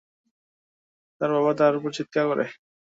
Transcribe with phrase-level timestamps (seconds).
[1.21, 2.45] তার বাবা তার উপর চিৎকার করে।